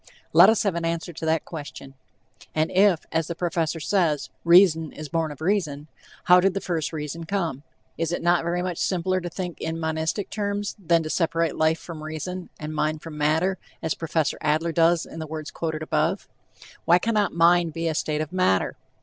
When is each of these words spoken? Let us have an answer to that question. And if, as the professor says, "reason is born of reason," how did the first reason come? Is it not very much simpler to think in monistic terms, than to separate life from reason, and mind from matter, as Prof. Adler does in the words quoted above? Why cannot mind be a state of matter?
Let 0.33 0.49
us 0.49 0.63
have 0.63 0.73
an 0.73 0.83
answer 0.83 1.13
to 1.13 1.25
that 1.27 1.45
question. 1.45 1.93
And 2.55 2.71
if, 2.71 3.05
as 3.11 3.27
the 3.27 3.35
professor 3.35 3.79
says, 3.79 4.31
"reason 4.43 4.91
is 4.93 5.09
born 5.09 5.31
of 5.31 5.41
reason," 5.41 5.89
how 6.23 6.39
did 6.39 6.55
the 6.55 6.59
first 6.59 6.91
reason 6.91 7.25
come? 7.25 7.61
Is 7.99 8.11
it 8.11 8.23
not 8.23 8.43
very 8.43 8.63
much 8.63 8.79
simpler 8.79 9.21
to 9.21 9.29
think 9.29 9.61
in 9.61 9.79
monistic 9.79 10.31
terms, 10.31 10.75
than 10.83 11.03
to 11.03 11.09
separate 11.11 11.55
life 11.55 11.77
from 11.79 12.01
reason, 12.03 12.49
and 12.59 12.73
mind 12.73 13.03
from 13.03 13.15
matter, 13.15 13.59
as 13.83 13.93
Prof. 13.93 14.33
Adler 14.41 14.71
does 14.71 15.05
in 15.05 15.19
the 15.19 15.27
words 15.27 15.51
quoted 15.51 15.83
above? 15.83 16.27
Why 16.85 16.97
cannot 16.97 17.35
mind 17.35 17.73
be 17.73 17.87
a 17.87 17.93
state 17.93 18.21
of 18.21 18.33
matter? 18.33 18.77